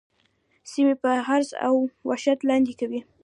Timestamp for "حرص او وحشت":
1.27-2.39